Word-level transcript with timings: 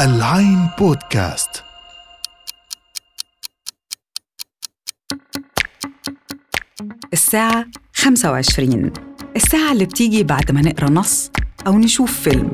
العين 0.00 0.68
بودكاست. 0.78 1.64
الساعة 7.12 7.66
25 7.94 8.92
الساعة 9.36 9.72
اللي 9.72 9.84
بتيجي 9.84 10.22
بعد 10.22 10.52
ما 10.52 10.60
نقرأ 10.60 10.90
نص 10.90 11.30
أو 11.66 11.78
نشوف 11.78 12.20
فيلم. 12.20 12.52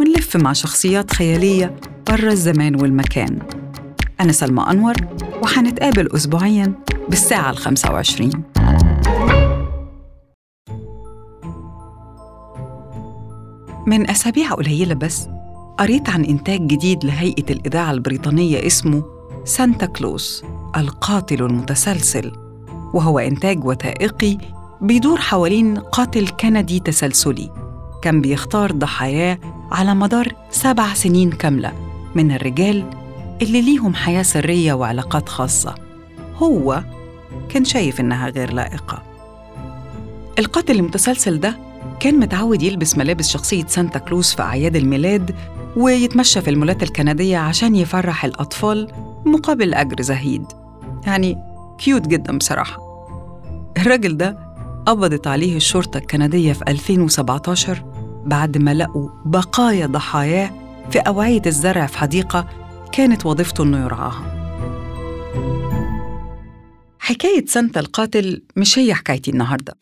ونلف 0.00 0.36
مع 0.36 0.52
شخصيات 0.52 1.12
خيالية 1.12 1.76
برا 2.06 2.32
الزمان 2.32 2.80
والمكان. 2.80 3.38
أنا 4.20 4.32
سلمى 4.32 4.66
أنور 4.70 4.94
وحنتقابل 5.42 6.08
أسبوعياً 6.14 6.72
بالساعة 7.08 7.50
ال 7.50 7.56
25 7.56 8.44
من 13.86 14.10
أسابيع 14.10 14.50
قليلة 14.54 14.94
بس 14.94 15.28
قريت 15.78 16.08
عن 16.08 16.24
إنتاج 16.24 16.60
جديد 16.66 17.04
لهيئة 17.04 17.52
الإذاعة 17.52 17.90
البريطانية 17.90 18.66
اسمه 18.66 19.02
سانتا 19.44 19.86
كلوس 19.86 20.44
القاتل 20.76 21.42
المتسلسل 21.42 22.32
وهو 22.94 23.18
إنتاج 23.18 23.64
وثائقي 23.64 24.38
بيدور 24.80 25.20
حوالين 25.20 25.78
قاتل 25.78 26.28
كندي 26.28 26.80
تسلسلي 26.80 27.50
كان 28.02 28.20
بيختار 28.20 28.72
ضحاياه 28.72 29.38
على 29.72 29.94
مدار 29.94 30.32
سبع 30.50 30.94
سنين 30.94 31.30
كاملة 31.30 31.72
من 32.14 32.32
الرجال 32.32 32.84
اللي 33.42 33.60
ليهم 33.62 33.94
حياة 33.94 34.22
سرية 34.22 34.72
وعلاقات 34.72 35.28
خاصة. 35.28 35.74
هو 36.36 36.82
كان 37.48 37.64
شايف 37.64 38.00
إنها 38.00 38.28
غير 38.28 38.52
لائقة. 38.52 39.02
القاتل 40.38 40.76
المتسلسل 40.76 41.40
ده 41.40 41.65
كان 42.06 42.18
متعود 42.18 42.62
يلبس 42.62 42.98
ملابس 42.98 43.28
شخصية 43.28 43.66
سانتا 43.66 43.98
كلوز 43.98 44.32
في 44.32 44.42
أعياد 44.42 44.76
الميلاد 44.76 45.34
ويتمشى 45.76 46.40
في 46.40 46.50
المولات 46.50 46.82
الكندية 46.82 47.38
عشان 47.38 47.74
يفرح 47.74 48.24
الأطفال 48.24 48.88
مقابل 49.24 49.74
أجر 49.74 50.02
زهيد. 50.02 50.44
يعني 51.06 51.38
cute 51.78 52.06
جدا 52.06 52.38
بصراحة. 52.38 52.78
الراجل 53.76 54.16
ده 54.16 54.38
قبضت 54.86 55.26
عليه 55.26 55.56
الشرطة 55.56 55.98
الكندية 55.98 56.52
في 56.52 56.64
2017 56.68 57.84
بعد 58.26 58.58
ما 58.58 58.74
لقوا 58.74 59.08
بقايا 59.24 59.86
ضحاياه 59.86 60.50
في 60.90 60.98
أوعية 60.98 61.42
الزرع 61.46 61.86
في 61.86 61.98
حديقة 61.98 62.48
كانت 62.92 63.26
وظيفته 63.26 63.64
إنه 63.64 63.84
يرعاها. 63.84 64.22
حكاية 66.98 67.46
سانتا 67.46 67.80
القاتل 67.80 68.42
مش 68.56 68.78
هي 68.78 68.94
حكايتي 68.94 69.30
النهاردة. 69.30 69.76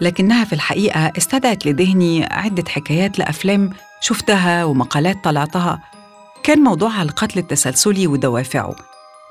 لكنها 0.00 0.44
في 0.44 0.52
الحقيقة 0.52 1.12
استدعت 1.18 1.66
لذهني 1.66 2.24
عدة 2.24 2.64
حكايات 2.68 3.18
لأفلام 3.18 3.70
شفتها 4.00 4.64
ومقالات 4.64 5.24
طلعتها. 5.24 5.82
كان 6.42 6.58
موضوعها 6.58 7.02
القتل 7.02 7.38
التسلسلي 7.38 8.06
ودوافعه 8.06 8.76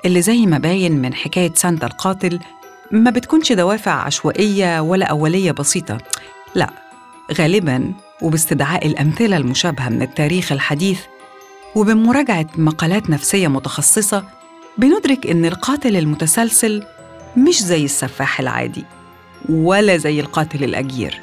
اللي 0.04 0.22
زي 0.22 0.46
ما 0.46 0.58
باين 0.58 0.92
من 0.92 1.14
حكاية 1.14 1.52
سانتا 1.54 1.86
القاتل 1.86 2.38
ما 2.90 3.10
بتكونش 3.10 3.52
دوافع 3.52 3.92
عشوائية 3.92 4.80
ولا 4.80 5.06
أولية 5.06 5.52
بسيطة. 5.52 5.98
لا 6.54 6.70
غالباً 7.38 7.92
وباستدعاء 8.22 8.86
الأمثلة 8.86 9.36
المشابهة 9.36 9.88
من 9.88 10.02
التاريخ 10.02 10.52
الحديث 10.52 11.00
وبمراجعة 11.74 12.46
مقالات 12.56 13.10
نفسية 13.10 13.48
متخصصة 13.48 14.24
بندرك 14.78 15.26
إن 15.26 15.44
القاتل 15.44 15.96
المتسلسل 15.96 16.84
مش 17.36 17.62
زي 17.62 17.84
السفاح 17.84 18.40
العادي. 18.40 18.84
ولا 19.48 19.96
زي 19.96 20.20
القاتل 20.20 20.64
الأجير 20.64 21.20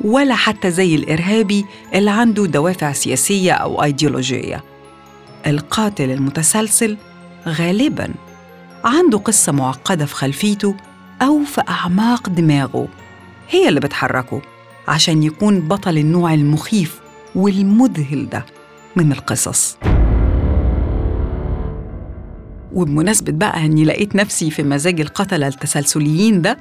ولا 0.00 0.34
حتى 0.34 0.70
زي 0.70 0.94
الإرهابي 0.94 1.64
اللي 1.94 2.10
عنده 2.10 2.46
دوافع 2.46 2.92
سياسية 2.92 3.52
أو 3.52 3.82
أيديولوجية 3.82 4.64
القاتل 5.46 6.10
المتسلسل 6.10 6.96
غالباً 7.48 8.08
عنده 8.84 9.18
قصة 9.18 9.52
معقدة 9.52 10.06
في 10.06 10.14
خلفيته 10.14 10.74
أو 11.22 11.44
في 11.44 11.62
أعماق 11.68 12.28
دماغه. 12.28 12.88
هي 13.50 13.68
اللي 13.68 13.80
بتحركه 13.80 14.42
عشان 14.88 15.22
يكون 15.22 15.60
بطل 15.60 15.98
النوع 15.98 16.34
المخيف 16.34 17.00
والمذهل 17.34 18.28
ده 18.28 18.44
من 18.96 19.12
القصص. 19.12 19.76
وبمناسبة 22.72 23.32
بقى 23.32 23.64
أني 23.64 23.84
لقيت 23.84 24.16
نفسي 24.16 24.50
في 24.50 24.62
مزاج 24.62 25.00
القتلة 25.00 25.46
التسلسليين 25.48 26.42
ده 26.42 26.58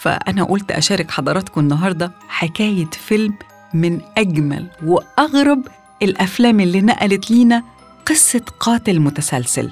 فأنا 0.00 0.44
قلت 0.44 0.70
أشارك 0.70 1.10
حضراتكم 1.10 1.60
النهاردة 1.60 2.12
حكاية 2.28 2.90
فيلم 2.90 3.34
من 3.74 4.00
أجمل 4.18 4.66
وأغرب 4.84 5.68
الأفلام 6.02 6.60
اللي 6.60 6.80
نقلت 6.80 7.30
لينا 7.30 7.62
قصة 8.06 8.42
قاتل 8.60 9.00
متسلسل. 9.00 9.70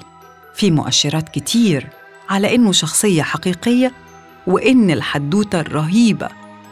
في 0.55 0.71
مؤشرات 0.71 1.29
كتير 1.29 1.87
على 2.29 2.55
إنه 2.55 2.71
شخصية 2.71 3.23
حقيقية 3.23 3.91
وإن 4.47 4.91
الحدوتة 4.91 5.59
الرهيبة 5.59 6.29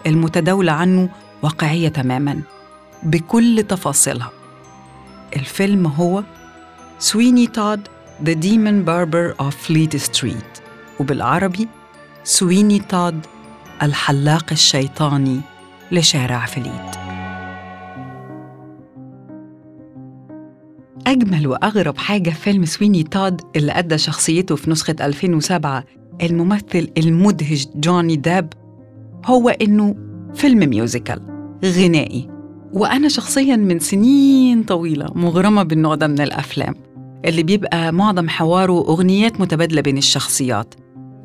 المتداولة 0.07 0.71
عنه 0.71 1.09
واقعية 1.41 1.89
تماماً 1.89 2.41
بكل 3.03 3.63
تفاصيلها. 3.69 4.31
الفيلم 5.35 5.87
هو 5.87 6.23
سويني 6.99 7.47
تود 7.47 7.87
The 8.25 8.35
Demon 8.35 8.85
Barber 8.87 9.45
of 9.45 9.53
Fleet 9.67 9.99
Street 10.09 10.61
وبالعربي 10.99 11.67
سويني 12.23 12.79
تود 12.79 13.25
الحلاق 13.83 14.45
الشيطاني 14.51 15.39
لشارع 15.91 16.45
فليت 16.45 16.95
أجمل 21.07 21.47
وأغرب 21.47 21.97
حاجة 21.97 22.29
في 22.29 22.35
فيلم 22.35 22.65
سويني 22.65 23.03
تود 23.03 23.41
اللي 23.55 23.71
أدى 23.71 23.97
شخصيته 23.97 24.55
في 24.55 24.69
نسخة 24.71 24.95
2007 25.01 25.83
الممثل 26.23 26.89
المدهش 26.97 27.67
جوني 27.75 28.15
داب 28.15 28.53
هو 29.25 29.49
إنه 29.49 29.95
فيلم 30.33 30.69
ميوزيكال 30.69 31.21
غنائي. 31.65 32.29
وأنا 32.73 33.07
شخصياً 33.07 33.55
من 33.55 33.79
سنين 33.79 34.63
طويلة 34.63 35.07
مغرمة 35.15 35.63
بالنوع 35.63 35.95
ده 35.95 36.07
من 36.07 36.21
الأفلام 36.21 36.75
اللي 37.25 37.43
بيبقى 37.43 37.91
معظم 37.93 38.29
حواره 38.29 38.79
أغنيات 38.87 39.41
متبادلة 39.41 39.81
بين 39.81 39.97
الشخصيات. 39.97 40.73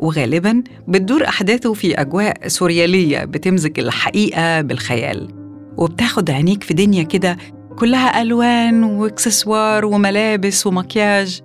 وغالباً 0.02 0.62
بتدور 0.88 1.28
أحداثه 1.28 1.72
في 1.72 2.00
أجواء 2.00 2.48
سوريالية 2.48 3.24
بتمزج 3.24 3.80
الحقيقة 3.80 4.60
بالخيال 4.60 5.28
وبتاخد 5.76 6.30
عينيك 6.30 6.62
في 6.64 6.74
دنيا 6.74 7.02
كده 7.02 7.36
كلها 7.78 8.22
ألوان 8.22 8.84
وإكسسوار 8.84 9.84
وملابس 9.84 10.66
ومكياج. 10.66 11.40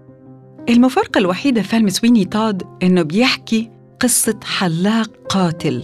المفارقة 0.69 1.17
الوحيدة 1.17 1.61
في 1.61 1.67
فيلم 1.67 1.89
سويني 1.89 2.25
تاد 2.25 2.63
إنه 2.83 3.01
بيحكي 3.01 3.71
قصة 3.99 4.39
حلاق 4.43 5.09
قاتل. 5.29 5.83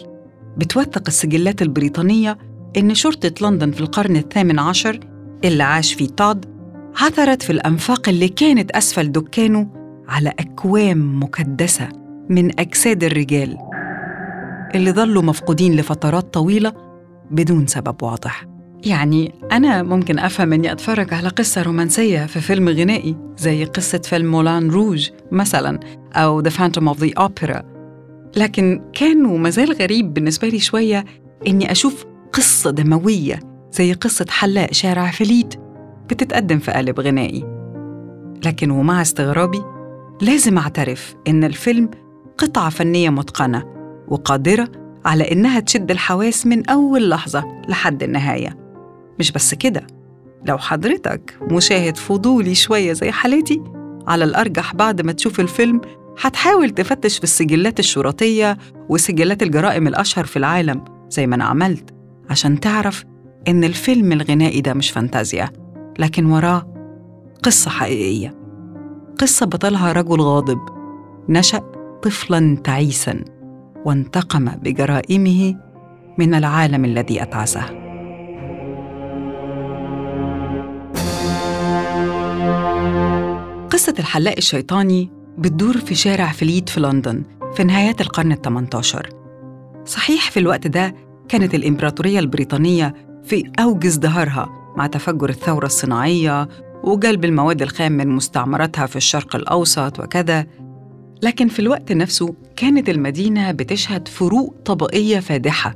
بتوثق 0.58 1.04
السجلات 1.08 1.62
البريطانية 1.62 2.38
إن 2.78 2.96
شرطة 2.96 3.50
لندن 3.50 3.72
في 3.72 3.82
القرن 3.82 4.16
الثامن 4.16 4.60
عشر 4.60 5.00
اللي 5.44 5.64
عاش 5.64 5.94
فيه 5.94 6.08
تاد 6.08 6.46
عثرت 6.96 7.42
في 7.42 7.50
الأنفاق 7.50 8.10
اللي 8.10 8.28
كانت 8.28 8.72
أسفل 8.72 9.12
دكانه 9.12 9.68
على 10.08 10.34
أكوام 10.40 11.24
مكدسة. 11.24 12.03
من 12.30 12.60
أجساد 12.60 13.04
الرجال 13.04 13.58
اللي 14.76 14.92
ظلوا 14.92 15.24
مفقودين 15.24 15.76
لفترات 15.76 16.34
طويلة 16.34 16.74
بدون 17.32 17.68
سبب 17.68 18.04
واضح. 18.04 18.46
يعني 18.86 19.32
أنا 19.52 19.84
ممكن 19.84 20.20
أفهم 20.20 20.54
إني 20.54 20.72
أتفرج 20.72 21.14
على 21.14 21.30
قصة 21.30 21.62
رومانسية 21.62 22.26
في 22.26 22.40
فيلم 22.40 22.70
غنائي 22.70 23.16
زي 23.38 23.66
قصة 23.66 23.98
فيلم 23.98 24.32
مولان 24.32 24.70
روج 24.70 25.10
مثلاً 25.32 25.80
أو 26.14 26.44
The 26.44 26.52
Phantom 26.52 26.94
of 26.94 27.00
the 27.00 27.24
Opera. 27.24 27.64
لكن 28.38 28.82
كان 28.94 29.26
ومازال 29.26 29.74
غريب 29.74 30.14
بالنسبة 30.14 30.48
لي 30.48 30.60
شوية 30.60 31.06
إني 31.48 31.72
أشوف 31.72 32.06
قصة 32.34 32.72
دموية 32.72 33.40
زي 33.72 33.94
قصة 33.94 34.26
حلاق 34.30 34.74
شارع 34.74 35.12
فليت 35.12 35.56
بتتقدم 36.10 36.60
في 36.60 36.72
قالب 36.72 37.00
غنائي. 37.00 37.44
لكن 38.46 38.72
ومع 38.72 39.02
استغرابي 39.02 39.62
لازم 40.22 40.58
أعترف 40.58 41.16
إن 41.28 41.44
الفيلم 41.44 41.90
قطعة 42.38 42.70
فنية 42.70 43.10
متقنة 43.10 43.64
وقادرة 44.08 44.68
على 45.06 45.32
إنها 45.32 45.60
تشد 45.60 45.92
الحواس 45.92 46.48
من 46.48 46.70
أول 46.70 47.10
لحظة 47.10 47.44
لحد 47.70 48.04
النهاية. 48.04 48.58
مش 49.20 49.32
بس 49.32 49.54
كده 49.54 49.88
لو 50.46 50.58
حضرتك 50.58 51.38
مشاهد 51.52 51.98
فضولي 51.98 52.56
شوية 52.56 52.94
زي 52.94 53.12
حالتي 53.12 53.62
على 54.08 54.24
الأرجح 54.24 54.76
بعد 54.76 55.02
ما 55.02 55.12
تشوف 55.12 55.40
الفيلم 55.40 55.82
هتحاول 56.22 56.70
تفتش 56.70 57.18
في 57.18 57.24
السجلات 57.24 57.80
الشرطية 57.80 58.58
وسجلات 58.90 59.44
الجرائم 59.44 59.88
الأشهر 59.88 60.26
في 60.26 60.38
العالم 60.38 60.84
زي 61.10 61.28
ما 61.28 61.36
أنا 61.36 61.44
عملت 61.44 61.94
عشان 62.30 62.60
تعرف 62.60 63.04
إن 63.48 63.64
الفيلم 63.64 64.12
الغنائي 64.12 64.62
ده 64.62 64.74
مش 64.74 64.92
فانتازيا 64.92 65.50
لكن 66.00 66.26
وراه 66.26 66.74
قصة 67.44 67.72
حقيقية. 67.72 68.36
قصة 69.20 69.46
بطلها 69.46 69.92
رجل 69.92 70.22
غاضب 70.22 70.60
نشأ 71.30 71.73
طفلاً 72.04 72.58
تعيساً 72.64 73.24
وانتقم 73.86 74.46
بجرائمه 74.46 75.56
من 76.18 76.34
العالم 76.34 76.86
الذي 76.86 77.22
أتعسه. 77.22 77.66
قصة 83.72 83.94
الحلاق 84.00 84.34
الشيطاني 84.38 85.12
بتدور 85.38 85.78
في 85.78 85.96
شارع 85.96 86.32
فليت 86.32 86.70
في 86.70 86.80
لندن 86.80 87.24
في 87.56 87.64
نهايات 87.64 88.02
القرن 88.02 88.32
الثمنتاشر 88.32 89.10
صحيح 89.86 90.32
في 90.32 90.40
الوقت 90.40 90.68
ده 90.68 90.96
كانت 91.30 91.56
الإمبراطورية 91.56 92.20
البريطانية 92.20 92.94
في 93.24 93.52
أوج 93.60 93.86
ازدهارها 93.86 94.50
مع 94.78 94.88
تفجر 94.88 95.30
الثورة 95.30 95.66
الصناعية 95.66 96.48
وجلب 96.84 97.26
المواد 97.26 97.62
الخام 97.62 97.92
من 97.92 98.08
مستعمراتها 98.08 98.86
في 98.86 98.96
الشرق 98.96 99.36
الأوسط 99.36 100.00
وكذا 100.00 100.46
لكن 101.24 101.48
في 101.48 101.60
الوقت 101.60 101.92
نفسه 101.92 102.36
كانت 102.56 102.90
المدينة 102.90 103.52
بتشهد 103.52 104.08
فروق 104.08 104.56
طبقية 104.66 105.20
فادحة 105.20 105.76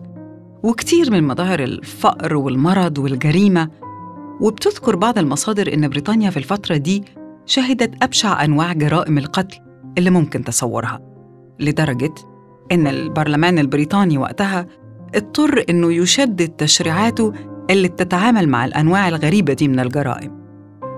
وكتير 0.64 1.12
من 1.12 1.24
مظاهر 1.24 1.64
الفقر 1.64 2.36
والمرض 2.36 2.98
والجريمة. 2.98 3.70
وبتذكر 4.42 4.96
بعض 4.96 5.18
المصادر 5.18 5.74
إن 5.74 5.88
بريطانيا 5.90 6.30
في 6.30 6.38
الفترة 6.38 6.78
دي 6.78 7.04
شهدت 7.46 8.04
أبشع 8.04 8.44
أنواع 8.44 8.74
جرائم 8.74 9.18
القتل 9.18 9.58
اللي 9.98 10.10
ممكن 10.10 10.44
تصورها 10.44 11.02
لدرجة 11.60 12.14
إن 12.72 12.88
البرلمان 12.88 13.60
البريطاني 13.60 14.18
وقتها 14.18 14.68
اضطر 15.16 15.64
إنه 15.70 15.94
يشدد 15.94 16.50
تشريعاته 16.50 17.34
اللي 17.70 17.88
بتتعامل 17.88 18.50
مع 18.50 18.66
الأنواع 18.66 19.08
الغريبة 19.08 19.54
دي 19.54 19.68
من 19.68 19.80
الجرائم. 19.80 20.32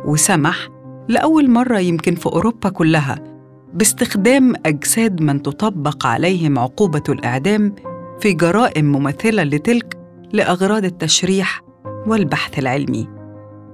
وسمح 0.06 0.70
لأول 1.08 1.50
مرة 1.50 1.80
يمكن 1.80 2.16
في 2.16 2.26
أوروبا 2.26 2.70
كلها 2.70 3.29
باستخدام 3.74 4.54
أجساد 4.66 5.22
من 5.22 5.42
تطبق 5.42 6.06
عليهم 6.06 6.60
عقوبة 6.60 7.04
الإعدام 7.10 7.76
في 8.20 8.34
جرائم 8.34 8.86
مماثلة 8.86 9.44
لتلك 9.44 9.98
لأغراض 10.34 10.86
التشريح 10.86 11.62
والبحث 12.08 12.60
العلمي. 12.60 13.08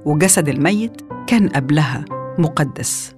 وجسد 0.06 0.50
الميت 0.50 1.02
كان 1.28 1.50
قبلها 1.50 2.06
مقدس. 2.40 3.16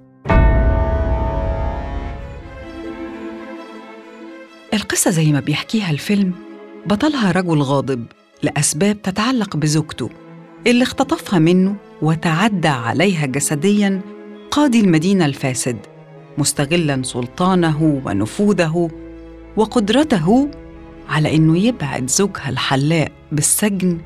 القصة 4.73 5.11
زي 5.11 5.31
ما 5.31 5.39
بيحكيها 5.39 5.91
الفيلم 5.91 6.33
بطلها 6.85 7.31
رجل 7.31 7.61
غاضب 7.61 8.05
لأسباب 8.43 9.01
تتعلق 9.01 9.57
بزوجته 9.57 10.09
اللي 10.67 10.83
اختطفها 10.83 11.39
منه 11.39 11.75
وتعدى 12.01 12.67
عليها 12.67 13.25
جسدياً 13.25 14.01
قاضي 14.51 14.79
المدينة 14.79 15.25
الفاسد. 15.25 15.77
مستغلاً 16.37 17.03
سلطانه 17.03 18.01
ونفوذه 18.05 18.89
وقدرته 19.57 20.49
على 21.09 21.35
إنه 21.35 21.57
يبعد 21.57 22.09
زوجها 22.09 22.49
الحلاق 22.49 23.11
بالسجن 23.31 23.97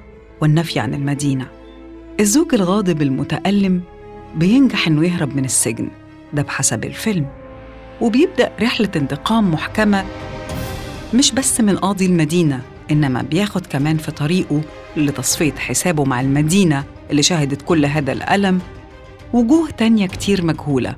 والنفي 0.41 0.79
عن 0.79 0.93
المدينة. 0.93 1.47
الزوج 2.19 2.53
الغاضب 2.53 3.01
المتألم 3.01 3.81
بينجح 4.35 4.87
إنه 4.87 5.05
يهرب 5.05 5.35
من 5.35 5.45
السجن. 5.45 5.87
ده 6.33 6.41
بحسب 6.41 6.85
الفيلم. 6.85 7.25
وبيبدأ 8.01 8.51
رحلة 8.61 8.89
انتقام 8.95 9.51
محكمة 9.51 10.05
مش 11.13 11.31
بس 11.31 11.61
من 11.61 11.77
قاضي 11.77 12.05
المدينة 12.05 12.61
إنما 12.91 13.21
بياخد 13.21 13.65
كمان 13.65 13.97
في 13.97 14.11
طريقه 14.11 14.61
لتصفية 14.97 15.53
حسابه 15.53 16.03
مع 16.03 16.21
المدينة 16.21 16.83
اللي 17.11 17.23
شهدت 17.23 17.61
كل 17.61 17.85
هذا 17.85 18.11
الألم. 18.11 18.59
وجوه 19.33 19.69
تانية 19.69 20.07
كتير 20.07 20.45
مجهولة. 20.45 20.95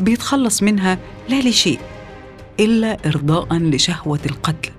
بيتخلص 0.00 0.62
منها 0.62 0.98
لا 1.28 1.40
لشيء 1.48 1.78
إلا 2.60 2.96
إرضاء 3.06 3.54
لشهوة 3.54 4.20
القتل 4.26 4.70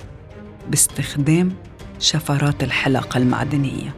باستخدام 0.69 1.51
شفرات 1.99 2.63
الحلاقة 2.63 3.17
المعدنية. 3.17 3.95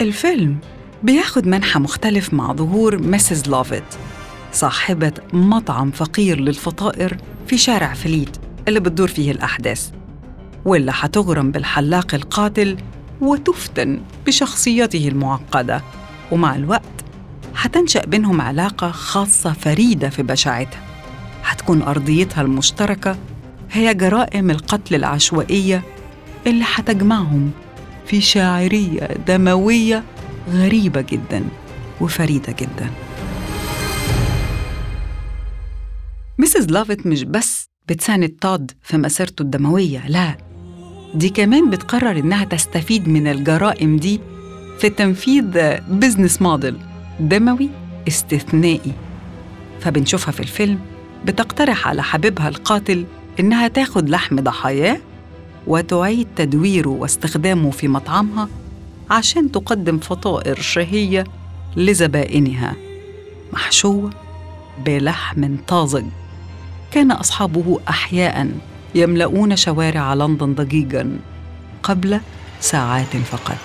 الفيلم 0.00 0.56
بياخد 1.02 1.46
منحى 1.46 1.80
مختلف 1.80 2.34
مع 2.34 2.52
ظهور 2.52 3.02
مسز 3.02 3.48
لافيت 3.48 3.84
صاحبة 4.52 5.12
مطعم 5.32 5.90
فقير 5.90 6.40
للفطائر 6.40 7.16
في 7.46 7.58
شارع 7.58 7.94
فليت 7.94 8.36
اللي 8.68 8.80
بتدور 8.80 9.08
فيه 9.08 9.30
الأحداث 9.30 9.90
واللي 10.64 10.92
هتغرم 10.94 11.50
بالحلاق 11.50 12.14
القاتل 12.14 12.76
وتفتن 13.20 14.00
بشخصيته 14.26 15.08
المعقدة 15.08 15.82
ومع 16.32 16.54
الوقت 16.56 17.03
هتنشأ 17.56 18.04
بينهم 18.06 18.40
علاقة 18.40 18.90
خاصة 18.90 19.52
فريدة 19.52 20.08
في 20.08 20.22
بشاعتها. 20.22 20.80
هتكون 21.44 21.82
أرضيتها 21.82 22.42
المشتركة 22.42 23.16
هي 23.72 23.94
جرائم 23.94 24.50
القتل 24.50 24.94
العشوائية 24.94 25.82
اللي 26.46 26.64
هتجمعهم 26.74 27.50
في 28.06 28.20
شاعرية 28.20 29.08
دموية 29.28 30.02
غريبة 30.50 31.00
جدا 31.00 31.44
وفريدة 32.00 32.52
جدا. 32.52 32.90
مسز 36.38 36.66
لافيت 36.66 37.06
مش 37.06 37.22
بس 37.22 37.68
بتساند 37.88 38.28
تود 38.28 38.70
في 38.82 38.96
مسيرته 38.96 39.42
الدموية 39.42 40.06
لا. 40.08 40.36
دي 41.14 41.28
كمان 41.28 41.70
بتقرر 41.70 42.18
إنها 42.18 42.44
تستفيد 42.44 43.08
من 43.08 43.26
الجرائم 43.26 43.96
دي 43.96 44.20
في 44.78 44.88
تنفيذ 44.90 45.44
بزنس 45.88 46.42
موديل 46.42 46.76
دموي 47.20 47.68
استثنائي. 48.08 48.92
فبنشوفها 49.80 50.32
في 50.32 50.40
الفيلم 50.40 50.78
بتقترح 51.24 51.88
على 51.88 52.02
حبيبها 52.02 52.48
القاتل 52.48 53.04
إنها 53.40 53.68
تاخد 53.68 54.10
لحم 54.10 54.40
ضحاياه 54.40 54.98
وتعيد 55.66 56.28
تدويره 56.36 56.88
واستخدامه 56.88 57.70
في 57.70 57.88
مطعمها 57.88 58.48
عشان 59.10 59.52
تقدم 59.52 59.98
فطائر 59.98 60.60
شهية 60.60 61.24
لزبائنها. 61.76 62.76
محشوة 63.52 64.10
بلحم 64.86 65.56
طازج. 65.68 66.04
كان 66.90 67.10
أصحابه 67.12 67.80
أحياء 67.88 68.50
يملؤون 68.94 69.56
شوارع 69.56 70.14
لندن 70.14 70.54
ضجيجا 70.54 71.18
قبل 71.82 72.20
ساعات 72.60 73.16
فقط. 73.16 73.58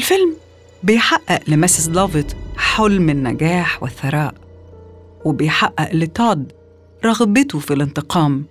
الفيلم 0.00 0.36
بيحقق 0.82 1.40
لمسز 1.48 1.90
لافيت 1.90 2.32
حلم 2.56 3.10
النجاح 3.10 3.82
والثراء 3.82 4.34
وبيحقق 5.24 5.94
لتود 5.94 6.52
رغبته 7.04 7.58
في 7.58 7.74
الانتقام 7.74 8.44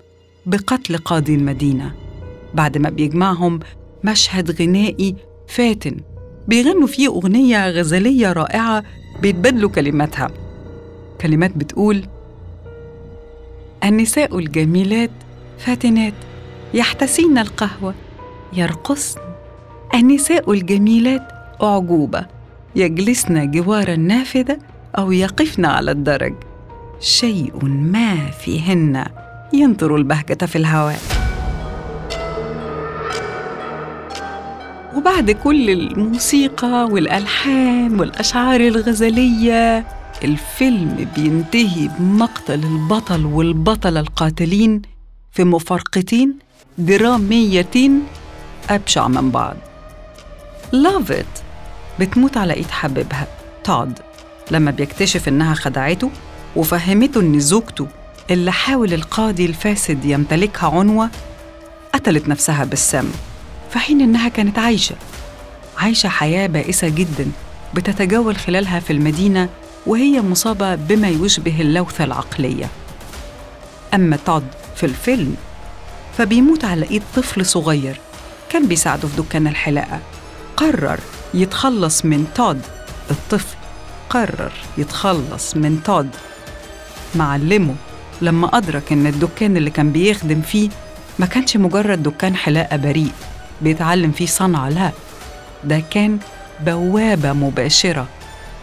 بقتل 0.46 0.98
قاضي 0.98 1.36
المدينة 1.36 1.96
بعد 2.54 2.78
ما 2.78 2.90
بيجمعهم 2.90 3.60
مشهد 4.04 4.62
غنائي 4.62 5.16
فاتن 5.48 5.98
بيغنوا 6.48 6.88
فيه 6.88 7.08
أغنية 7.08 7.70
غزلية 7.70 8.34
رائعة 8.34 8.84
بيتبادلوا 9.22 9.70
كلماتها. 9.70 10.32
كلمات 11.22 11.58
بتقول 11.58 12.04
النساء 13.84 14.40
الجميلات 14.40 15.12
فاتنات 15.58 16.14
يحتسين 16.74 17.38
القهوة 17.38 17.96
يرقصن. 18.54 19.20
النساء 19.94 20.52
الجميلات 20.52 21.39
أعجوبة. 21.64 22.26
يجلسن 22.76 23.52
جوار 23.52 23.88
النافذة 23.94 24.58
أو 24.98 25.12
يقفن 25.12 25.66
على 25.66 25.92
الدرج. 25.92 26.34
شيء 27.00 27.66
ما 27.66 28.32
فيهن 28.32 29.06
ينطر 29.54 29.96
البهجة 29.96 30.46
في 30.46 30.56
الهواء. 30.56 31.00
وبعد 34.96 35.32
كل 35.32 35.70
الموسيقى 35.70 36.86
والألحان 36.92 38.00
والأشعار 38.00 38.62
الغزلية 38.62 39.88
الفيلم 40.24 41.08
بينتهي 41.16 41.90
بمقتل 42.00 42.64
البطل 42.64 43.26
والبطلة 43.26 44.00
القاتلين 44.00 44.82
في 45.32 45.44
مفارقتين 45.44 46.40
دراميتين 46.78 48.04
أبشع 48.70 49.08
من 49.08 49.32
بعض. 49.32 49.56
لافيت 50.72 51.26
بتموت 52.00 52.38
على 52.38 52.54
إيد 52.54 52.72
حبيبها. 52.72 53.28
تود 53.64 54.00
لما 54.52 54.72
بيكتشف 54.72 55.28
إنها 55.28 55.54
خدعته 55.54 56.10
وفهمته 56.56 57.22
إن 57.22 57.40
زوجته 57.40 57.88
اللي 58.32 58.52
حاول 58.52 58.94
القاضي 58.94 59.46
الفاسد 59.46 60.06
يمتلكها 60.06 60.70
عنوة 60.70 61.10
قتلت 61.94 62.28
نفسها 62.28 62.64
بالسم 62.64 63.12
في 63.72 63.80
حين 63.80 64.02
إنها 64.02 64.30
كانت 64.30 64.60
عايشة. 64.60 64.96
عايشة 65.78 66.10
حياة 66.10 66.48
بائسة 66.48 66.90
جدا 66.90 67.32
بتتجول 67.74 68.38
خلالها 68.38 68.80
في 68.80 68.94
المدينة 68.94 69.50
وهي 69.86 70.22
مصابة 70.22 70.76
بما 70.76 71.10
يشبه 71.10 71.62
اللوثة 71.62 72.04
العقلية. 72.04 72.70
أما 73.94 74.18
تود 74.26 74.48
في 74.76 74.86
الفيلم 74.86 75.36
فبيموت 76.18 76.66
على 76.66 76.90
إيد 76.90 77.04
طفل 77.16 77.46
صغير 77.46 78.00
كان 78.50 78.68
بيساعده 78.68 79.08
في 79.08 79.22
دكان 79.22 79.48
الحلاقة. 79.48 80.00
قرر 80.58 81.00
يتخلص 81.34 82.06
من 82.06 82.28
تود. 82.36 82.62
الطفل 83.12 83.58
قرر 84.10 84.52
يتخلص 84.78 85.56
من 85.56 85.84
تود. 85.84 86.10
معلمه 87.16 87.76
لما 88.22 88.58
أدرك 88.58 88.92
إن 88.92 89.08
الدكان 89.08 89.58
اللي 89.58 89.70
كان 89.70 89.92
بيخدم 89.92 90.42
فيه 90.42 90.70
ما 91.20 91.26
كانش 91.26 91.58
مجرد 91.58 92.04
دكان 92.04 92.36
حلاقة 92.36 92.78
بريء 92.78 93.12
بيتعلم 93.62 94.12
فيه 94.12 94.26
صنعة 94.26 94.70
لا. 94.70 94.92
ده 95.64 95.80
كان 95.92 96.20
بوابة 96.66 97.34
مباشرة 97.34 98.08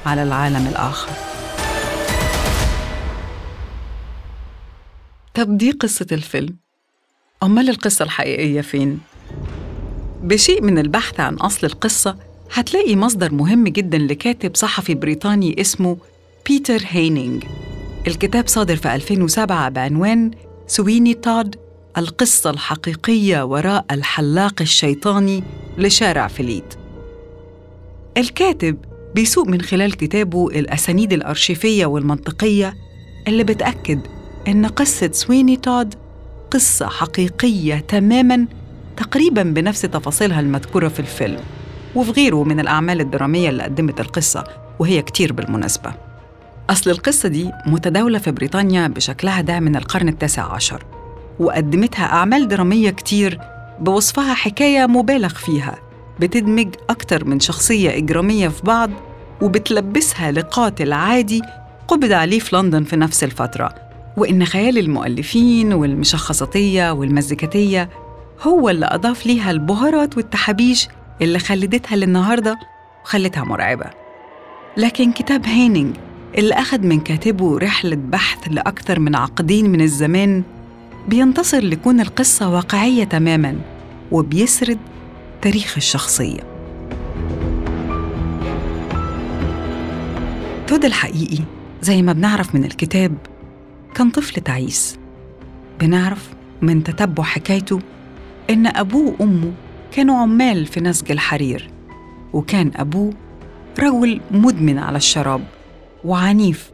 على 0.06 0.22
العالم 0.22 0.66
الآخر. 0.66 1.08
طب 5.34 5.58
دي 5.58 5.70
قصة 5.70 6.06
الفيلم. 6.12 6.56
أمال 7.42 7.70
القصة 7.70 8.02
الحقيقية 8.02 8.60
فين؟ 8.60 9.00
بشيء 10.22 10.62
من 10.62 10.78
البحث 10.78 11.20
عن 11.20 11.34
أصل 11.34 11.66
القصة 11.66 12.16
هتلاقي 12.52 12.96
مصدر 12.96 13.32
مهم 13.32 13.64
جدا 13.68 13.98
لكاتب 13.98 14.56
صحفي 14.56 14.94
بريطاني 14.94 15.60
اسمه 15.60 15.96
بيتر 16.46 16.82
هينينج 16.86 17.44
الكتاب 18.06 18.48
صادر 18.48 18.76
في 18.76 18.94
2007 18.94 19.68
بعنوان 19.68 20.30
سويني 20.66 21.14
تود 21.14 21.56
القصة 21.98 22.50
الحقيقية 22.50 23.44
وراء 23.44 23.84
الحلاق 23.90 24.54
الشيطاني 24.60 25.42
لشارع 25.78 26.28
فليت. 26.28 26.74
الكاتب 28.16 28.76
بيسوق 29.14 29.48
من 29.48 29.62
خلال 29.62 29.96
كتابه 29.96 30.48
الأسانيد 30.48 31.12
الأرشيفية 31.12 31.86
والمنطقية 31.86 32.74
اللي 33.28 33.44
بتأكد 33.44 34.00
إن 34.48 34.66
قصة 34.66 35.10
سويني 35.12 35.56
تود 35.56 35.94
قصة 36.50 36.88
حقيقية 36.88 37.74
تماماً 37.88 38.46
تقريباً 38.96 39.42
بنفس 39.42 39.82
تفاصيلها 39.82 40.40
المذكورة 40.40 40.88
في 40.88 41.00
الفيلم. 41.00 41.40
وفي 41.96 42.10
غيره 42.10 42.44
من 42.44 42.60
الأعمال 42.60 43.00
الدرامية 43.00 43.48
اللي 43.48 43.62
قدمت 43.62 44.00
القصة 44.00 44.44
وهي 44.78 45.02
كتير 45.02 45.32
بالمناسبة. 45.32 45.92
أصل 46.70 46.90
القصة 46.90 47.28
دي 47.28 47.50
متداولة 47.66 48.18
في 48.18 48.30
بريطانيا 48.30 48.88
بشكلها 48.88 49.40
ده 49.40 49.60
من 49.60 49.76
القرن 49.76 50.08
التاسع 50.08 50.52
عشر 50.52 50.84
وقدمتها 51.40 52.04
أعمال 52.04 52.48
درامية 52.48 52.90
كتير 52.90 53.40
بوصفها 53.80 54.34
حكاية 54.34 54.86
مبالغ 54.86 55.28
فيها 55.34 55.78
بتدمج 56.20 56.68
أكتر 56.90 57.24
من 57.24 57.40
شخصية 57.40 57.96
إجرامية 57.96 58.48
في 58.48 58.62
بعض 58.62 58.90
وبتلبسها 59.42 60.32
لقاتل 60.32 60.92
عادي 60.92 61.42
قبض 61.88 62.12
عليه 62.12 62.38
في 62.38 62.56
لندن 62.56 62.84
في 62.84 62.96
نفس 62.96 63.24
الفترة. 63.24 63.74
وإن 64.16 64.44
خيال 64.44 64.78
المؤلفين 64.78 65.72
والمشخصاتية 65.72 66.90
والمزيكاتية 66.90 67.90
هو 68.42 68.68
اللي 68.70 68.86
أضاف 68.86 69.26
ليها 69.26 69.50
البهارات 69.50 70.16
والتحابيش 70.16 70.88
اللي 71.22 71.38
خلدتها 71.38 71.96
للنهاردة 71.96 72.58
وخلتها 73.04 73.44
مرعبة. 73.44 73.90
لكن 74.76 75.12
كتاب 75.12 75.46
هينينج 75.46 75.96
اللي 76.38 76.54
أخد 76.54 76.84
من 76.84 77.00
كاتبه 77.00 77.58
رحلة 77.58 77.96
بحث 77.96 78.48
لأكثر 78.50 79.00
من 79.00 79.16
عقدين 79.16 79.70
من 79.70 79.80
الزمان 79.80 80.42
بينتصر 81.08 81.60
لكون 81.60 82.00
القصة 82.00 82.48
واقعية 82.48 83.04
تماماً 83.04 83.56
وبيسرد 84.12 84.78
تاريخ 85.42 85.74
الشخصية. 85.76 86.40
تود 90.66 90.84
الحقيقي 90.84 91.44
زي 91.82 92.02
ما 92.02 92.12
بنعرف 92.12 92.54
من 92.54 92.64
الكتاب 92.64 93.14
كان 93.94 94.10
طفل 94.10 94.40
تعيس. 94.40 94.98
بنعرف 95.80 96.28
من 96.62 96.84
تتبع 96.84 97.22
حكايته 97.22 97.80
إن 98.50 98.66
أبوه 98.66 99.14
وأمه 99.18 99.52
كانوا 99.92 100.16
عمال 100.16 100.66
في 100.66 100.80
نسج 100.80 101.10
الحرير 101.10 101.70
وكان 102.32 102.70
أبوه 102.76 103.12
رجل 103.78 104.20
مدمن 104.30 104.78
على 104.78 104.96
الشراب 104.96 105.44
وعنيف 106.04 106.70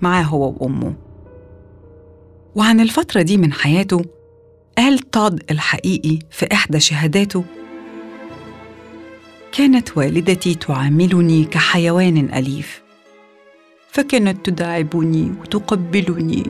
معاه 0.00 0.22
هو 0.22 0.54
وأمه. 0.60 0.94
وعن 2.54 2.80
الفترة 2.80 3.22
دي 3.22 3.36
من 3.36 3.52
حياته 3.52 4.04
قال 4.78 4.98
تود 4.98 5.42
الحقيقي 5.50 6.18
في 6.30 6.46
إحدى 6.52 6.80
شهاداته 6.80 7.44
كانت 9.52 9.96
والدتي 9.96 10.54
تعاملني 10.54 11.44
كحيوان 11.44 12.34
أليف 12.34 12.82
فكانت 13.92 14.46
تداعبني 14.50 15.32
وتقبلني 15.40 16.42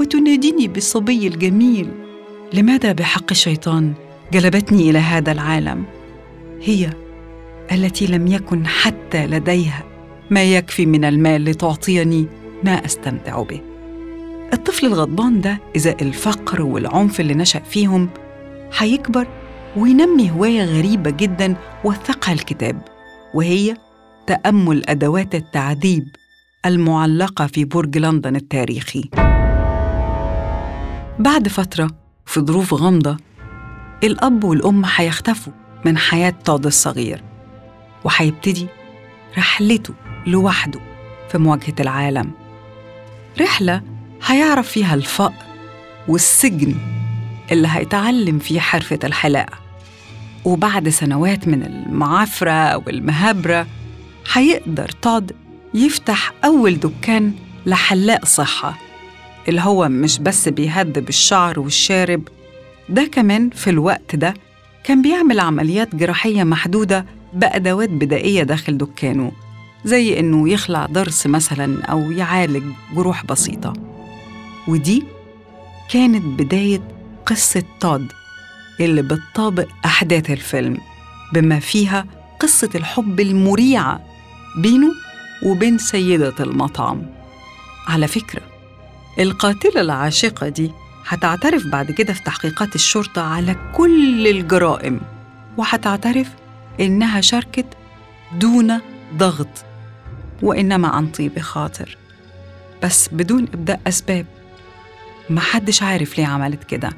وتناديني 0.00 0.68
بالصبي 0.68 1.26
الجميل 1.26 1.88
لماذا 2.52 2.92
بحق 2.92 3.30
الشيطان 3.30 3.94
جلبتني 4.32 4.90
إلى 4.90 4.98
هذا 4.98 5.32
العالم. 5.32 5.84
هي 6.62 6.90
التي 7.72 8.06
لم 8.06 8.26
يكن 8.26 8.66
حتى 8.66 9.26
لديها 9.26 9.82
ما 10.30 10.44
يكفي 10.44 10.86
من 10.86 11.04
المال 11.04 11.44
لتعطيني 11.44 12.26
ما 12.64 12.84
أستمتع 12.84 13.42
به. 13.42 13.60
الطفل 14.52 14.86
الغضبان 14.86 15.40
ده 15.40 15.58
ازاء 15.76 16.02
الفقر 16.02 16.62
والعنف 16.62 17.20
اللي 17.20 17.34
نشأ 17.34 17.60
فيهم 17.60 18.08
هيكبر 18.78 19.26
وينمي 19.76 20.30
هواية 20.30 20.64
غريبة 20.64 21.10
جدا 21.10 21.56
وثقها 21.84 22.32
الكتاب 22.32 22.82
وهي 23.34 23.76
تأمل 24.26 24.82
أدوات 24.88 25.34
التعذيب 25.34 26.04
المعلقة 26.66 27.46
في 27.46 27.64
برج 27.64 27.98
لندن 27.98 28.36
التاريخي. 28.36 29.10
بعد 31.18 31.48
فترة 31.48 31.90
في 32.26 32.40
ظروف 32.40 32.74
غامضة 32.74 33.16
الأب 34.04 34.44
والأم 34.44 34.82
هيختفوا 34.96 35.52
من 35.84 35.98
حياة 35.98 36.34
تود 36.44 36.66
الصغير 36.66 37.22
وهيبتدي 38.04 38.66
رحلته 39.38 39.94
لوحده 40.26 40.80
في 41.32 41.38
مواجهة 41.38 41.74
العالم. 41.80 42.30
رحلة 43.40 43.82
هيعرف 44.26 44.68
فيها 44.68 44.94
الفقر 44.94 45.44
والسجن 46.08 46.74
اللي 47.52 47.68
هيتعلم 47.70 48.38
فيه 48.38 48.60
حرفة 48.60 48.98
الحلاقة. 49.04 49.58
وبعد 50.44 50.88
سنوات 50.88 51.48
من 51.48 51.62
المعافرة 51.62 52.76
والمهابرة 52.76 53.66
هيقدر 54.32 54.88
تود 54.88 55.32
يفتح 55.74 56.32
أول 56.44 56.80
دكان 56.80 57.32
لحلاق 57.66 58.24
صحة 58.24 58.78
اللي 59.48 59.60
هو 59.60 59.88
مش 59.88 60.18
بس 60.18 60.48
بيهذب 60.48 61.08
الشعر 61.08 61.60
والشارب 61.60 62.22
ده 62.88 63.04
كمان 63.12 63.50
في 63.50 63.70
الوقت 63.70 64.16
ده 64.16 64.34
كان 64.84 65.02
بيعمل 65.02 65.40
عمليات 65.40 65.96
جراحية 65.96 66.44
محدودة 66.44 67.06
بأدوات 67.32 67.88
بدائية 67.90 68.42
داخل 68.42 68.78
دكانه 68.78 69.32
زي 69.84 70.20
إنه 70.20 70.48
يخلع 70.48 70.86
ضرس 70.86 71.26
مثلاً 71.26 71.84
أو 71.84 72.10
يعالج 72.12 72.62
جروح 72.94 73.24
بسيطة. 73.24 73.72
ودي 74.68 75.04
كانت 75.90 76.24
بداية 76.40 76.80
قصة 77.26 77.62
تود 77.80 78.12
اللي 78.80 79.02
بتطابق 79.02 79.68
أحداث 79.84 80.30
الفيلم 80.30 80.78
بما 81.34 81.60
فيها 81.60 82.06
قصة 82.40 82.70
الحب 82.74 83.20
المريعة 83.20 84.00
بينه 84.58 84.92
وبين 85.42 85.78
سيدة 85.78 86.34
المطعم. 86.40 87.02
على 87.88 88.08
فكرة 88.08 88.42
القاتلة 89.18 89.80
العاشقة 89.80 90.48
دي 90.48 90.70
هتعترف 91.08 91.66
بعد 91.66 91.90
كده 91.90 92.12
في 92.12 92.22
تحقيقات 92.22 92.74
الشرطة 92.74 93.22
على 93.22 93.56
كل 93.74 94.26
الجرائم 94.26 95.00
وهتعترف 95.56 96.28
إنها 96.80 97.20
شاركت 97.20 97.66
دون 98.40 98.80
ضغط 99.16 99.64
وإنما 100.42 100.88
عن 100.88 101.06
طيب 101.06 101.38
خاطر 101.38 101.96
بس 102.82 103.08
بدون 103.12 103.42
إبداء 103.54 103.80
أسباب. 103.86 104.26
محدش 105.30 105.82
عارف 105.82 106.18
ليه 106.18 106.26
عملت 106.26 106.64
كده 106.64 106.90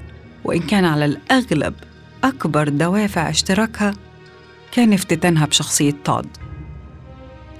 وإن 0.45 0.61
كان 0.61 0.85
على 0.85 1.05
الأغلب 1.05 1.75
أكبر 2.25 2.69
دوافع 2.69 3.31
اشتراكها 3.31 3.95
كان 4.73 4.93
افتتانها 4.93 5.47
بشخصية 5.47 5.95
تود. 6.05 6.27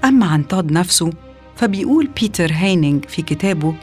أما 0.05 0.25
عن 0.25 0.47
تود 0.47 0.71
نفسه 0.71 1.13
فبيقول 1.55 2.07
بيتر 2.21 2.51
هينينج 2.53 3.05
في 3.05 3.21
كتابه 3.21 3.75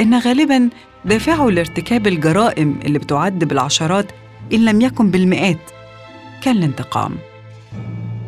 إن 0.00 0.18
غالباً 0.18 0.70
دافعه 1.08 1.50
لارتكاب 1.50 2.06
الجرائم 2.06 2.80
اللي 2.84 2.98
بتعد 2.98 3.44
بالعشرات 3.44 4.06
إن 4.52 4.64
لم 4.64 4.80
يكن 4.80 5.10
بالمئات. 5.10 5.70
كان 6.42 6.56
الانتقام. 6.56 7.18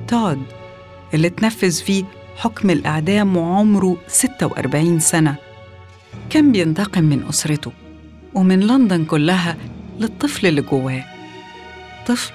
تود 0.08 0.42
اللي 1.14 1.26
اتنفذ 1.26 1.72
فيه 1.72 2.04
حكم 2.36 2.70
الإعدام 2.70 3.36
وعمره 3.36 3.96
46 4.08 5.00
سنة. 5.00 5.34
كان 6.30 6.52
بينتقم 6.52 7.04
من 7.04 7.28
أسرته 7.28 7.72
ومن 8.34 8.60
لندن 8.60 9.04
كلها 9.04 9.56
للطفل 9.98 10.46
اللي 10.46 10.62
جواه. 10.62 11.04
طفل 12.06 12.32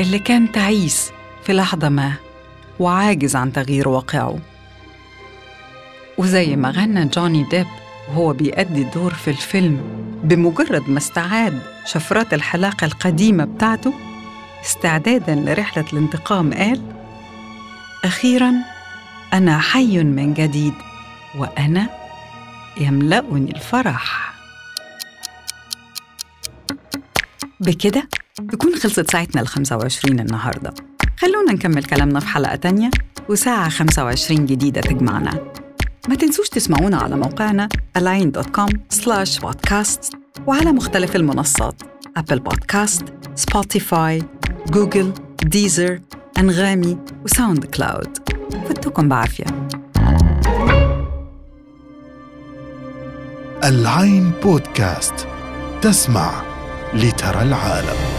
اللي 0.00 0.18
كان 0.18 0.52
تعيس 0.52 1.10
في 1.44 1.52
لحظة 1.52 1.88
ما 1.88 2.12
وعاجز 2.80 3.36
عن 3.36 3.52
تغيير 3.52 3.88
واقعه. 3.88 4.38
وزي 6.18 6.56
ما 6.56 6.70
غنى 6.70 7.04
جوني 7.04 7.46
ديب 7.50 7.66
وهو 8.08 8.32
بيأدي 8.32 8.82
الدور 8.82 9.14
في 9.14 9.30
الفيلم 9.30 9.80
بمجرد 10.24 10.90
ما 10.90 10.98
استعاد 10.98 11.62
شفرات 11.86 12.34
الحلاقة 12.34 12.84
القديمة 12.84 13.44
بتاعته 13.44 13.94
استعدادا 14.64 15.34
لرحلة 15.34 15.84
الانتقام 15.92 16.54
قال 16.54 16.82
أخيرا 18.04 18.52
أنا 19.32 19.58
حي 19.58 20.04
من 20.04 20.34
جديد 20.34 20.74
وأنا 21.38 21.86
يملأني 22.80 23.50
الفرح. 23.56 24.34
بكده 27.60 28.08
تكون 28.52 28.74
خلصت 28.74 29.10
ساعتنا 29.10 29.40
ال 29.40 29.48
25 29.48 30.20
النهارده. 30.20 30.74
خلونا 31.18 31.52
نكمل 31.52 31.84
كلامنا 31.84 32.20
في 32.20 32.26
حلقة 32.26 32.56
تانية 32.56 32.90
وساعة 33.28 33.68
25 33.68 34.46
جديدة 34.46 34.80
تجمعنا. 34.80 35.52
ما 36.08 36.14
تنسوش 36.14 36.48
تسمعونا 36.48 36.96
على 36.96 37.16
موقعنا 37.16 37.68
align.com 37.98 38.72
slash 38.94 39.40
podcast 39.40 40.16
وعلى 40.46 40.72
مختلف 40.72 41.16
المنصات 41.16 41.82
Apple 42.16 42.38
Podcast، 42.38 43.04
Spotify، 43.34 44.22
Google، 44.70 45.12
Deezer، 45.42 46.00
Anghami 46.38 46.98
و 47.24 47.64
SoundCloud 47.64 48.18
فتكم 48.68 49.08
بعافية. 49.08 49.44
العين 53.64 54.32
بودكاست 54.42 55.26
تسمع 55.82 56.42
لترى 56.94 57.42
العالم. 57.42 58.17